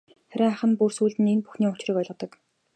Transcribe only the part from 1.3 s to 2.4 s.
бүхний учрыг ойлгодог.